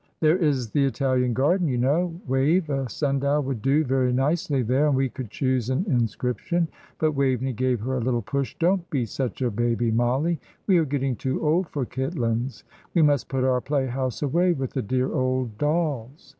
[0.19, 4.87] "There is the Italian garden, you know, Wave, a sundial would do very nicely there,
[4.87, 8.55] and we could choose an inscription." But Waveney gave her a little push.
[8.57, 10.39] "Don't be such a baby, Mollie.
[10.65, 12.63] We are getting too old for Kitlands.
[12.95, 16.29] We must put our play house away with the dear old dolls.